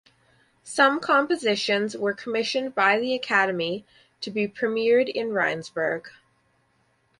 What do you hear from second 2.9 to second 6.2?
the academy to be premiered in Rheinsberg.